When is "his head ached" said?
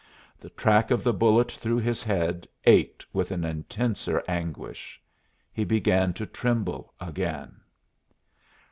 1.77-3.05